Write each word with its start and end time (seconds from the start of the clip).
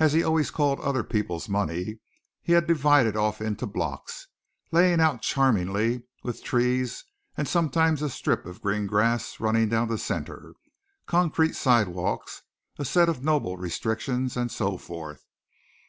as 0.00 0.12
he 0.12 0.24
always 0.24 0.50
called 0.50 0.80
other 0.80 1.04
people's 1.04 1.48
money 1.48 2.00
he 2.42 2.54
had 2.54 2.66
divided 2.66 3.16
off 3.16 3.40
into 3.40 3.66
blocks, 3.66 4.26
laying 4.72 5.00
out 5.00 5.22
charmingly 5.22 6.02
with 6.24 6.42
trees 6.42 7.04
and 7.36 7.46
sometimes 7.46 8.02
a 8.02 8.10
strip 8.10 8.46
of 8.46 8.60
green 8.60 8.88
grass 8.88 9.38
running 9.38 9.68
down 9.68 9.86
the 9.86 9.96
centre, 9.96 10.54
concrete 11.06 11.54
sidewalks, 11.54 12.42
a 12.80 12.84
set 12.84 13.08
of 13.08 13.22
noble 13.22 13.56
restrictions, 13.56 14.36
and 14.36 14.50
so 14.50 14.76
forth. 14.76 15.24